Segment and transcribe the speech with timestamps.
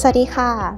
[0.00, 0.76] สวัสดีค่ะ，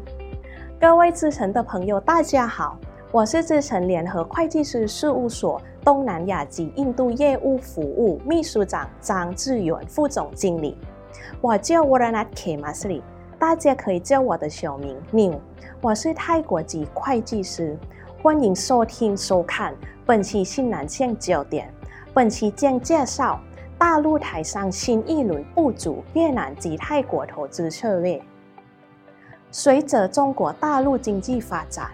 [0.81, 2.79] 各位资诚的朋友，大家好，
[3.11, 10.77] 我是资诚联合会计师事务所东南亚及印度业务服务秘书长张志远副总经理。
[11.41, 13.03] 我叫 Waranat Khemasri，
[13.39, 15.41] 大家可以叫我的小名 New。
[15.81, 17.77] 我是泰国籍会计师，
[18.23, 19.75] 欢迎收听收看
[20.05, 21.73] 本期新南向焦点。
[22.13, 23.41] 本期将介绍
[23.77, 28.21] 大陆台商新一轮部署越南及泰国投资策略。
[29.52, 31.92] 随着中国大陆经济发展，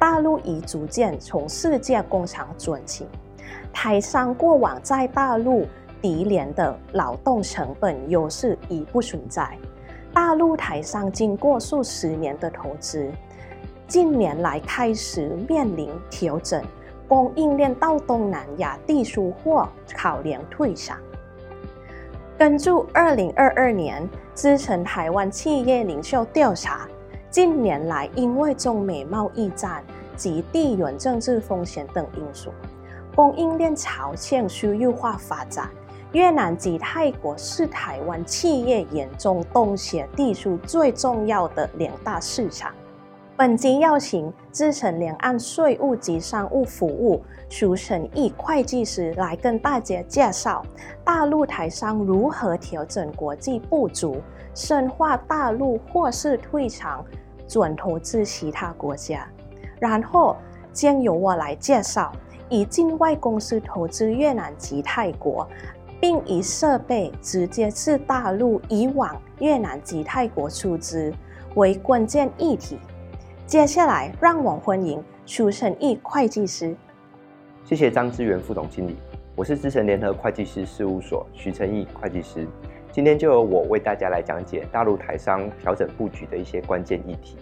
[0.00, 3.06] 大陆已逐渐从世界工厂转型。
[3.72, 5.64] 台商过往在大陆
[6.00, 9.56] 低廉的劳动成本优势已不存在。
[10.12, 13.10] 大陆台商经过数十年的投资，
[13.86, 16.62] 近年来开始面临调整
[17.06, 20.98] 供应链到东南亚地区或考量退场。
[22.42, 26.88] 根据二零二二年资诚台湾企业领袖调查，
[27.30, 29.80] 近年来因为中美贸易战
[30.16, 32.50] 及地缘政治风险等因素，
[33.14, 35.70] 供应链朝向区域化发展。
[36.10, 42.74] 越南及泰国是台湾企业眼中东协地区最重要的两大市场。
[43.42, 50.64] 本集邀请资诚两岸税务及商务服务苏成义会计师来跟大家介绍
[51.02, 54.14] 大陆台商如何调整国际布局、
[54.54, 57.04] 深化大陆或是退场
[57.48, 59.26] 转投资其他国家。
[59.80, 60.36] 然后
[60.72, 62.12] 将由我来介绍
[62.48, 65.44] 以境外公司投资越南及泰国，
[66.00, 71.12] 并以设备直接至大陆以往越南及泰国出资
[71.56, 72.78] 为关键议题。
[73.52, 76.74] 接下来，让我欢迎苏成义会计师。
[77.66, 78.96] 谢谢张志源副总经理，
[79.36, 82.48] 我是资诚联合会计师事务所徐成义会计师。
[82.90, 87.36] 今天就由我为大家来讲解大陆台商调整布局的一些关键议题。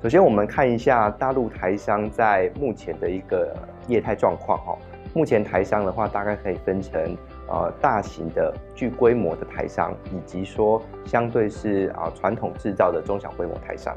[0.00, 3.52] 首先，我们看一下大陆台商在目前的一个
[3.88, 4.56] 业态状况。
[4.64, 4.78] 哈，
[5.12, 7.16] 目前台商的话，大概可以分成
[7.48, 13.92] 呃大型的具规模的台商，以及说相对是啊传统制造的中小规模台商。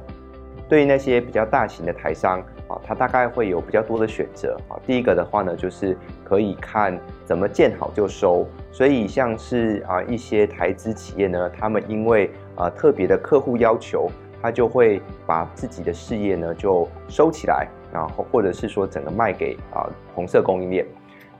[0.69, 4.75] 对于那些比较大型的台商啊，他大概会有比较多的选择啊。
[4.85, 14.09] 第一个的话呢，就是可以看怎么见好就收，所以像是啊一些台资企业呢，他们因为啊特别的客户要求，
[14.41, 20.85] 他就会把自己的事业呢就收起来，然后或者是说整个卖给啊红色供应链。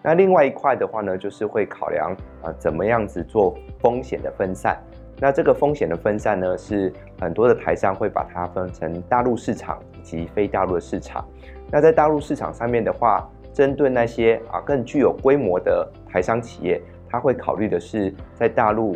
[0.01, 4.81] 那另外一块的话呢，就是会考量啊怎么样子做风险的分散。
[5.19, 11.27] 那这个风险的分散呢，是很多的台商会把它分成大陆市场以及非大陆的市场。
[11.71, 16.79] 那在大陆市场上面的话，针对那些啊更具有规模的台商企业，
[17.09, 18.95] 他会考虑的是在大陆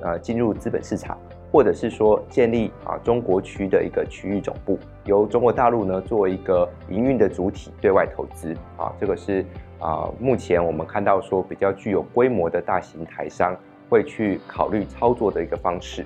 [0.00, 1.16] 呃进入资本市场，
[1.52, 9.46] 或者是说建立啊中国区的一个区域总部，由中国大陆呢作为一个营运的主体对外投资啊，这个是
[9.78, 13.56] 啊目前我们看到说比较具有规模的大型台商。
[13.88, 16.04] 会去考虑操作的一个方式。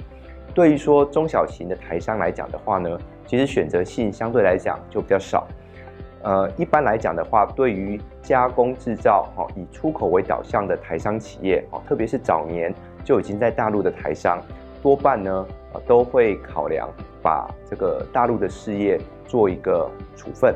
[0.54, 5.46] 对于说中小型的台商来讲的话呢，其实选择性相对来讲就比较少。
[6.22, 12.74] 呃，一般来讲的话，对于加工制造哈，以出口为导向的台商企业哦，特别是早年
[13.04, 14.40] 就已经在大陆的台商，
[14.82, 15.46] 多半呢
[15.86, 16.88] 都会考量
[17.22, 20.54] 把这个大陆的事业做一个处分。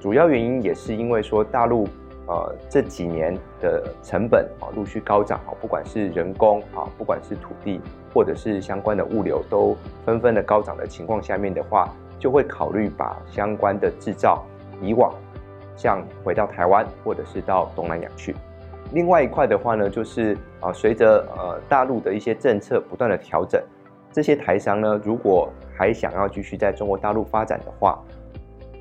[0.00, 1.86] 主要原因也是因为说大陆。
[2.26, 7.80] 呃，这几年的成本啊陆续高涨啊，不管是人工啊，不管是土地，
[8.14, 9.76] 或者是相关的物流，都
[10.06, 11.86] 纷纷的高涨的情况下面的话，
[12.18, 14.42] 就会考虑把相关的制造
[14.80, 15.12] 以往
[15.76, 18.34] 像回到台湾，或者是到东南亚去。
[18.92, 23.62] 另外一块的话呢，就是啊，随着呃大陆的一些政策不断的调整，
[24.12, 28.02] 这些台商呢，如果还想要继续在中国大陆发展的话，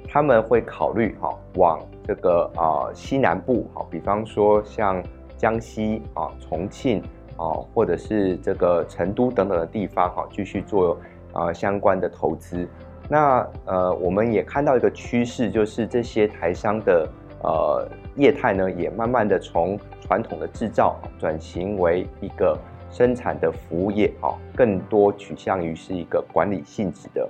[0.07, 1.79] 他们会考虑哈往。
[2.05, 5.01] 这个啊西南部啊，比方说像
[5.37, 7.01] 江西啊、重庆
[7.37, 10.97] 啊，或者是这个成都等等的地方哈，继续做
[11.31, 12.67] 啊相关的投资。
[13.07, 17.07] 那呃，我们也看到一个趋势，就是这些台商的
[17.41, 17.87] 呃
[18.17, 22.59] 业态呢，也慢慢的从传统的制造转型为一个
[22.91, 27.29] 生产的服务业啊，更多取向于是一个管理性质的。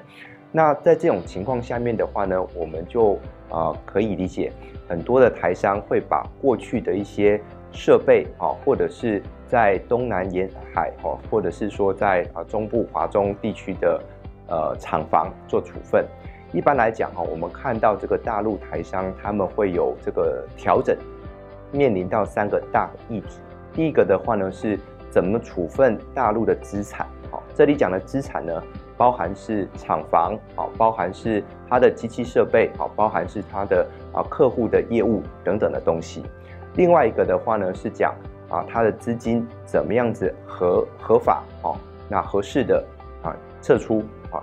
[0.56, 3.14] 那在这种情况下面的话呢，我们就
[3.50, 4.54] 啊、呃、可以理解，
[4.88, 7.42] 很多的台商会把过去的一些
[7.72, 14.00] 设备啊，或者是在东南沿海哦，或者是说在啊中部华中地区的
[14.48, 16.06] 呃厂房做处分。
[16.52, 20.96] 一般来讲哈，我们看到这个大陆台商他们会有这个调整，
[21.72, 23.40] 面临到三个大议题。
[23.74, 24.80] 第一个的话呢，是
[25.10, 27.08] 怎么处分大陆的资产？
[27.32, 28.64] 好，这里讲的资产呢？
[29.04, 36.24] 包含是厂房啊，包含是它的机器设备啊，包含是它的啊客户的业务等等的东西。
[36.76, 38.16] 另外一个的话呢，是讲
[38.50, 41.76] 啊它的资金怎么样子合合法哦，
[42.08, 42.82] 那合适的
[43.22, 44.02] 啊撤出
[44.32, 44.42] 啊。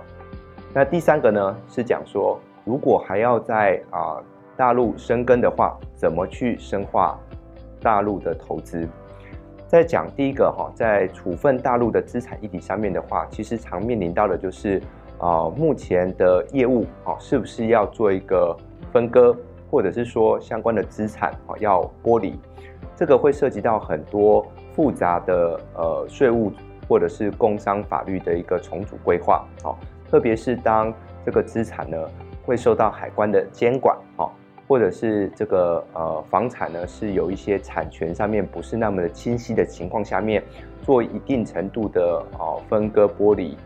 [0.71, 4.21] 那第三个呢是讲说，如果还要在啊
[4.55, 7.19] 大陆生根的话，怎么去深化
[7.81, 8.87] 大陆的投资？
[9.71, 14.83] 在讲第一个哈，在处分大陆的资产议题上面的话，其实常面临到的就是
[15.17, 18.53] 啊，目前的业务啊，是不是要做一个
[18.91, 19.33] 分割，
[19.69, 22.37] 或者是说相关的资产啊要剥离？
[22.97, 26.51] 这个会涉及到很多复杂的呃税务
[26.89, 29.71] 或者是工商法律的一个重组规划啊，
[30.09, 30.93] 特别是当
[31.25, 31.97] 这个资产呢
[32.43, 34.27] 会受到海关的监管啊。
[34.71, 40.41] 或者是这个呃房产呢，是有一些产权上面不是那么的清晰的情况下面，
[40.81, 43.57] 做一定程度的啊分割剥离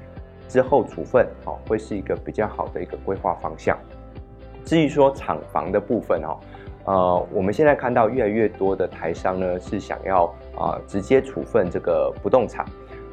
[0.48, 3.78] 之后处分，哦，会是一个比较好的一个规划方向。
[4.64, 6.40] 至于说厂房的部分哦，
[6.86, 10.26] 呃，我们现在看到越来越多的台商呢是想要
[10.58, 12.66] 啊直接处分这个不动产，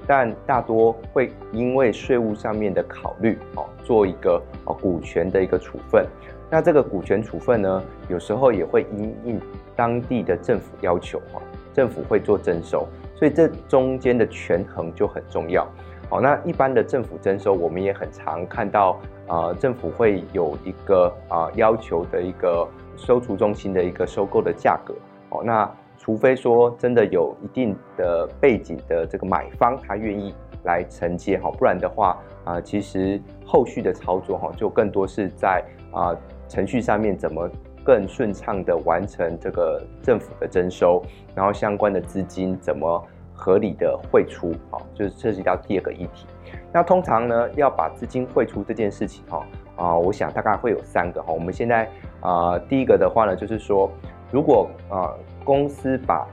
[0.07, 6.07] 但大多会因为税务上面的考虑哦，做一个哦股权的一个处分。
[6.55, 9.41] 那这个股权处分呢，有时候也会因应
[9.75, 11.41] 当地的政府要求哈，
[11.73, 15.67] 政府会做征收，所以这中间的权衡就很重要。
[16.11, 22.69] 好，那一般的政府征收，我们也很常看到啊，政府会有一个啊要求的一个
[22.99, 24.95] 收储中心的一个收购的价格。
[25.31, 25.67] 哦，那
[25.97, 30.35] 除非说真的有一定的背景的这个买方他愿意
[30.65, 36.15] 来承接哈，不然的话啊，其实后续的操作哈，就更多是在啊。
[36.53, 37.49] 程序上面怎么
[37.83, 41.03] 更顺畅的完成这个政府的征收，
[41.35, 43.03] 然后相关的资金怎么
[43.33, 46.27] 合理的汇出，好，就是涉及到第二个议题。
[46.71, 49.47] 那通常呢，要把资金汇出这件事情，哈
[49.77, 51.33] 啊，我想大概会有三个哈。
[51.33, 51.89] 我们现在
[52.21, 53.91] 啊，第一个的话呢，就是说，
[54.31, 55.09] 如果啊
[55.43, 56.27] 公司把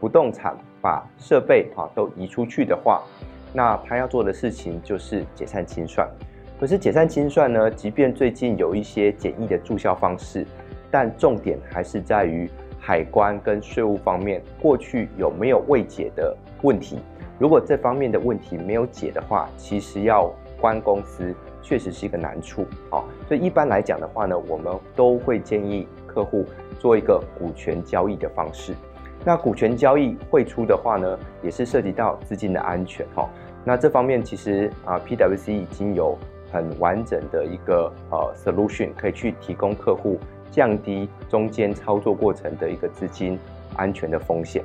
[0.00, 3.04] 不动产、把设备啊都移出去的话，
[3.52, 6.08] 那他要做的事情就是解散清算。
[6.60, 10.46] 可是解散清算呢，即便最近有一些简易的注销方式，
[10.90, 16.98] 但重点还是在于海关跟税务方面过去有没有未解的问题。
[17.38, 20.30] 如果这方面的问题没有解的话，其实要
[20.60, 22.66] 关公司确实是一个难处。
[22.90, 26.44] 好，所以一般来讲的话呢，我们都会建议客户
[26.78, 28.74] 做一个股权交易的方式。
[29.24, 33.06] 那股权交易汇出的话呢，也是涉及到资金的安全。
[33.14, 33.26] 哈，
[33.64, 36.18] 那这方面其实啊，PwC 已经有。
[36.52, 40.18] 很完整的一个呃 solution 可以去提供客户
[40.50, 43.38] 降低中间操作过程的一个资金
[43.76, 44.64] 安全的风险。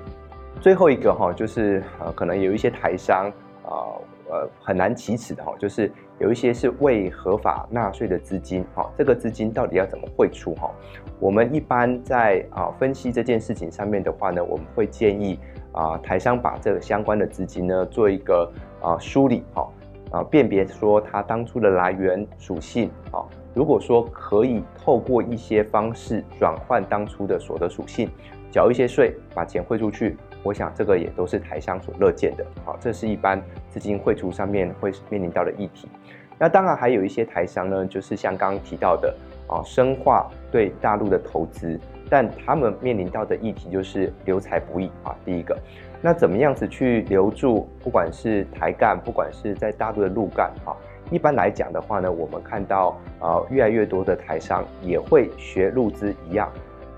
[0.61, 3.31] 最后一个哈就是呃可能有一些台商
[3.63, 3.93] 啊
[4.29, 10.71] 呃很难启齿的哈，就是有一些是未合法纳税的资金哈，这个资金到底要怎么汇出哈？
[11.19, 15.37] 我们一般在啊分析这件事情上面的话呢，我们会建议
[15.73, 18.51] 啊台商把这个相关的资金呢做一个
[18.81, 19.67] 啊梳理哈。
[20.11, 28.09] 啊，辨别说它当初的来源属性啊，如果说可以透过一些方式转换当初的所得属性，
[28.51, 32.45] 缴一些税，把钱汇出去，我想这个也都是台商所乐见的。
[32.63, 35.89] 好，这是一般资金汇出上面会面临到的议题。
[36.37, 39.13] 那当然还有一些台商呢，就是像刚刚提到的
[39.47, 45.57] 啊，深化对大陆的投资，但他们面临到的议题就是留财不易啊，第一个。
[46.05, 50.69] 那怎么样子去留住，不管是台干，不管是在大陆的陆干，啊，
[51.09, 56.47] 一般来讲的话呢，我们看到啊，越来越多的台商也会学陆资一样，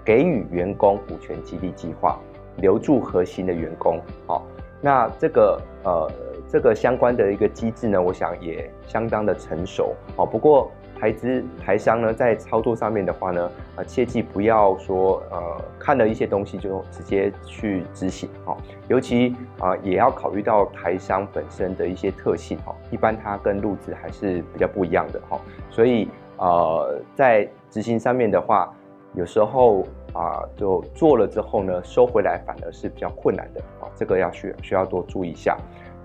[0.03, 2.19] 给予员工股权激励计划，
[2.57, 3.97] 留住核心的员工。
[4.25, 4.45] 好，
[4.81, 6.11] 那这个呃，
[6.49, 9.95] 这个相关的一个机制呢，我想也相当的成熟。
[10.17, 10.69] 好，不过。
[10.99, 25.39] 台资台商呢，在操作上面的话呢，呃，切记不要说呃看了一些东西就直接去执行哈，尤其啊、也要考虑到台商本身的一些特性哈，一般它跟陆资还是比较不一样的哈，
[25.69, 28.73] 所以呃在执行上面的话，
[29.13, 35.55] 有时候啊、就做了之后呢，收回来反而是比较困难的啊，这个要需需要多注意一下。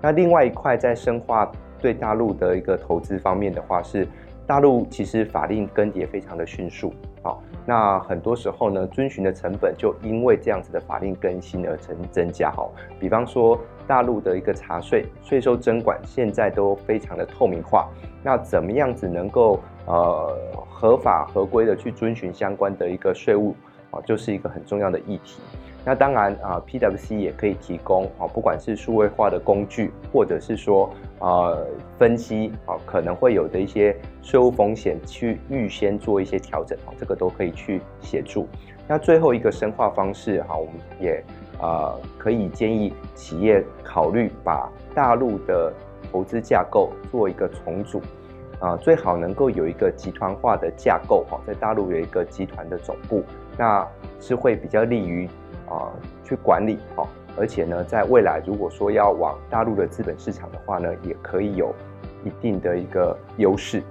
[0.03, 4.07] 那另外一块在深化对大陆的一个投资方面的话是。
[4.53, 6.93] 大陆其实法令更迭非常的迅速，
[7.23, 12.69] 好，那很多时候呢，遵循的成本就因为这样子的法令更新而增增加，哈，
[13.01, 17.89] 比方说大陆的一个查税、税收征管现在都非常的透明化，
[18.23, 20.37] 那怎么样子能够呃
[20.69, 23.57] 合法合规的去遵循相关的一个税务，
[23.91, 25.41] 啊，就是一个很重要的议题。
[25.85, 31.59] 那当然啊，PwC 也可以提供啊，不管是数位化的工具，或者是说啊
[31.99, 38.47] 分析啊可能会有的一些税务风险，去预先做一些调整啊，这个都可以去协助。
[38.87, 41.21] 那最后一个深化方式哈，我们也
[41.61, 45.73] 啊可以建议企业考虑把大陆的
[46.13, 48.01] 投资架构做一个重组
[48.61, 53.25] 啊，最好能够有一个集团化的架构哈，在大陆有一个集团的总部，
[53.59, 53.85] 那
[54.21, 55.29] 是会比较利于。
[55.73, 55.91] 啊，
[56.23, 61.75] 去管理好，而且呢，在未来如果说要往大陆的资本市场的话呢，也可以有
[62.25, 63.83] 一定的一个优势。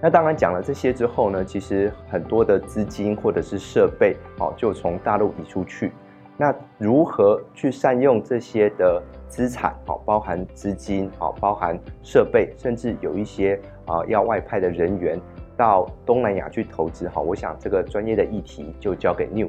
[0.00, 5.92] 那当然讲了这些之后呢，其实很多的资金或者是设备，哦，就从大陆移出去。
[6.36, 15.18] 那如何去善用这些的资产，哦，包含资金，哦，包含设备，甚至有一些啊要外派的人员
[15.56, 19.48] 到东南亚去投资，哈，我想这个专业的议题就交给 New。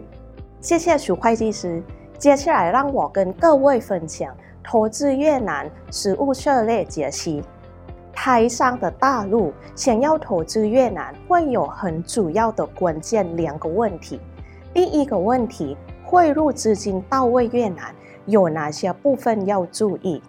[0.60, 1.82] 谢谢徐会计师。
[2.18, 7.44] 接下来让我跟各位分享投资越南实务策略解析。
[8.12, 14.20] 台商的大陆想要投资越南，会有很主要的关键两个问题。
[14.74, 17.94] 第一个问题，汇入资金到位越南
[18.26, 20.20] 有哪些部分要注意？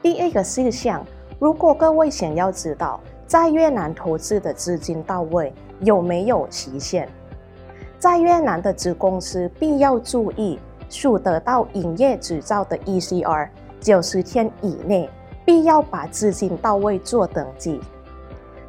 [0.00, 1.04] 第二个事项，
[1.40, 7.08] 如果各位想要知道在越南投资的资金到位有没有期限？
[8.00, 13.46] 在越南的子公司必要注意，属得到营业执照的 ECR
[13.78, 15.10] 九十天以内，
[15.44, 17.78] 必要把资金到位做登记。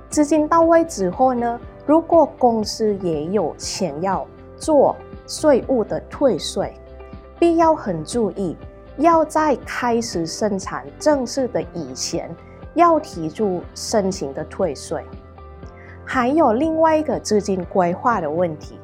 [0.10, 4.94] 资金到位之后呢，如果公司也有想要做
[5.26, 6.74] 税务的退税，
[7.40, 8.58] 必要很注意，
[8.98, 12.30] 要在开始生产正式的以前，
[12.74, 15.02] 要提出申请的退税。
[16.04, 18.78] 还有另外一个资金规划的问题。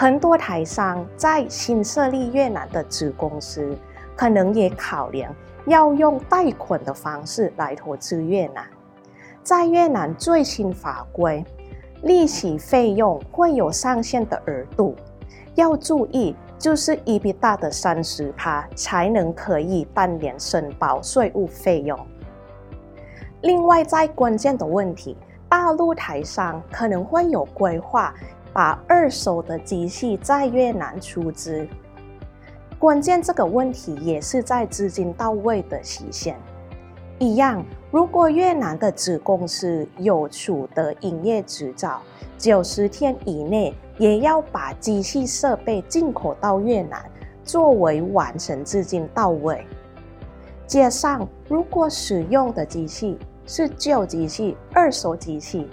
[0.00, 3.76] 很多台商在新设立越南的子公司，
[4.16, 5.30] 可能也考量
[5.66, 8.64] 要用贷款的方式来投资越南。
[9.42, 11.44] 在越南最新法规，
[12.00, 14.96] 利息费用会有上限的额度，
[15.54, 21.98] 要注意，就是 EBITDA 的三十趴才能可以半年申报税务费用。
[23.42, 25.14] 另外，在关键的问题，
[25.46, 28.14] 大陆台商可能会有规划。
[28.60, 31.66] 把二手的机器在越南出资，
[32.78, 36.36] 关键这个问题也是在资金到位的期限。
[37.18, 42.02] 一样，如果越南的子公司有取得营业执照，
[42.36, 47.02] 九十天以内也要把机器设备进口到越南，
[47.42, 49.66] 作为完成资金到位。
[50.66, 55.66] 加上，如果使用的机器是旧机器、二手机器，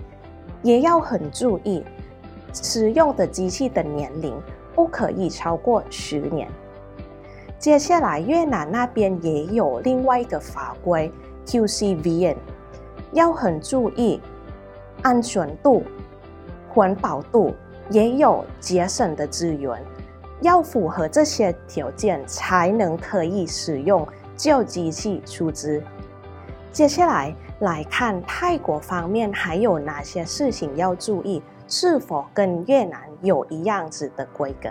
[0.64, 1.84] 也要很注意。
[2.54, 4.36] 使用的机器的年龄
[4.74, 6.50] 不可以超过十年。
[7.60, 11.12] 接下来，越南那边也有另外一个法规
[11.46, 12.36] QCVN，
[13.14, 14.22] 要很注意
[15.02, 15.84] 安全度、
[16.70, 17.54] 环保度，
[17.90, 19.84] 也有节省的资源，
[20.42, 25.82] 要符合这些条件才能可以使用旧机器出资。
[26.72, 31.42] 接下来来看泰国方面还有哪些事情要注意。
[31.68, 34.70] 是否跟越南有一样子的规格？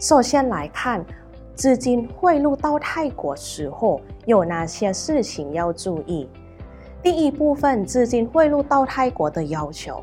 [0.00, 1.04] 首先来看
[1.54, 6.28] 资金汇入到泰国时候有哪些事情要注意。
[7.02, 10.02] 第一部分，资金汇入到泰国的要求，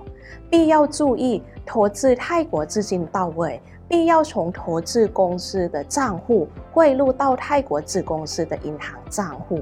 [0.49, 9.59] 必要注意投资泰国资金到位，必要从投资公司的账户汇入到泰国子公司的银行账户。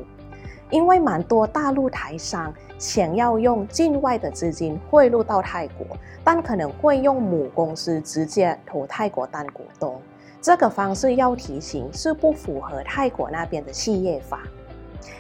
[0.74, 5.86] 因为蛮多大陆台商想要用境外的资金汇入到泰国，
[6.24, 10.02] 但可能会用母公司直接投泰国当股东，
[10.42, 14.42] 这个方式要提醒是不符合泰国那边的企业法。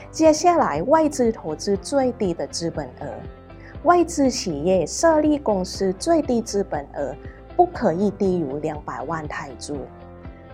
[0.09, 3.07] 接下来，外资投资最低的资本额，
[3.83, 7.15] 外资企业设立公司最低资本额
[7.55, 9.77] 不可以低于两百万泰铢，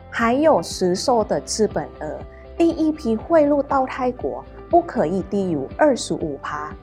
[0.09, 2.19] 还有实收的资本额，
[2.57, 4.43] 第一批汇入到泰国。
[4.69, 6.73] 不可以低于二十五趴。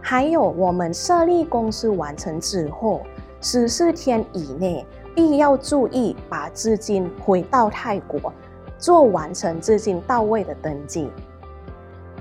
[0.00, 3.00] 还有，我们设立公司完成之后
[3.40, 8.32] 十四天以内，必要注意把资金回到泰国，
[8.78, 11.10] 做完成资金到位的登记。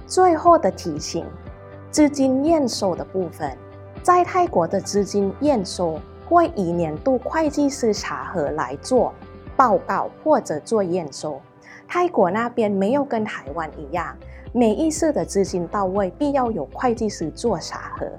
[0.08, 1.25] 最后的提醒：
[1.92, 3.56] 资金验收的部分，
[4.02, 9.14] 在泰国的资金验收会以年度会计师查核来做
[9.56, 11.40] 报告或者做验收。
[11.88, 14.16] 泰国那边没有跟台湾一样。
[14.58, 18.10] 每一次的资金到位，必要有会计师做查核。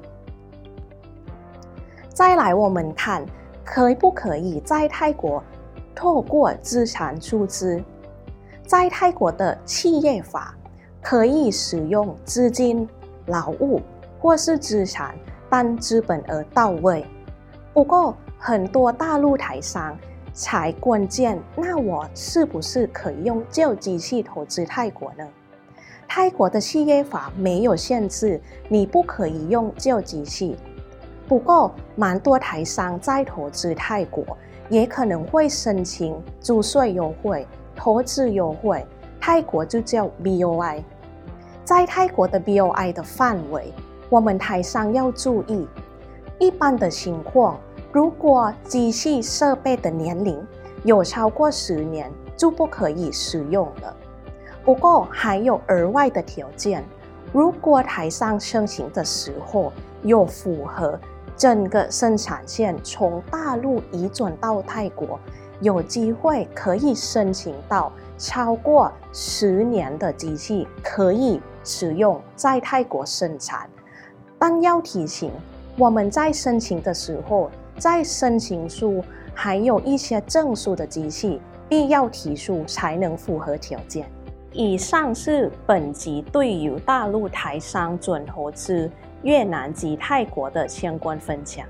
[2.12, 3.24] 再来，我们看
[3.64, 5.42] 可不可以在泰国
[5.94, 7.82] 透过资产出资。
[8.66, 10.54] 在泰国的企业法
[11.00, 12.86] 可以使用资金、
[13.28, 13.80] 劳务
[14.20, 15.14] 或是资产，
[15.48, 17.06] 但资本额到位。
[17.72, 19.98] 不过，很多大陆台商
[20.34, 25.26] 才关键，那我是不是可以用旧机器投资泰国呢？
[26.08, 30.56] 泰国的企业法没有限制，你不可以用旧机器。
[31.28, 34.24] 不过，蛮多台商在投资泰国，
[34.68, 37.46] 也可能会申请租税优惠。
[37.74, 38.86] 投资优惠，
[39.20, 40.82] 泰国就叫 BOI。
[41.64, 43.72] 在泰国的 BOI 的范围，
[44.08, 45.66] 我们台商要注意。
[46.38, 47.58] 一般的情况，
[47.92, 50.42] 如果机器设备的年龄
[50.84, 53.96] 有超过十年，就不可以使用了。
[54.66, 56.84] 不过还有额外的条件，
[57.32, 60.98] 如果台上申请的时候有符合
[61.36, 65.18] 整个生产线从大陆移转到泰国。
[65.60, 73.70] 有机会可以申请到超过十年的机器可以使用在泰国生产，
[74.38, 75.30] 但要提醒
[75.78, 84.06] 我们在申请的时候，在申请书还有一些证书的机器必要提出才能符合条件。
[84.56, 88.90] 以上是本集对于大陆台商准投资
[89.22, 91.66] 越南及泰国的相关分享。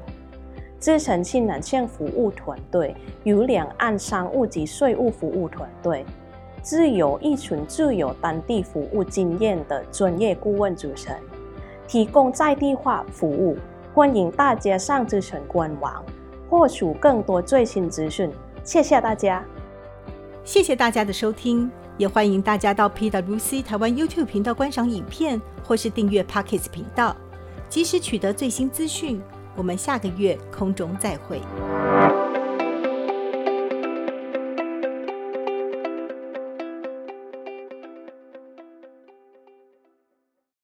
[0.78, 6.06] 资诚信南向服务团队由两岸商务及税务服务团队，
[6.62, 11.12] 自有一群具有当地服务经验的专业顾问组成，
[11.88, 13.58] 提供在地化服务。
[13.92, 16.04] 欢迎大家上资诚官网
[16.48, 18.30] 获取更多最新资讯。
[18.62, 19.44] 谢谢大家，
[20.44, 27.16] 谢谢大家的收听，也欢迎大家到 PwC 台湾 YouTube 频道观赏影片，或是订阅 Podcast 频道，
[27.68, 29.20] 及时取得最新资讯。
[29.54, 31.40] 我们下个月空中再会。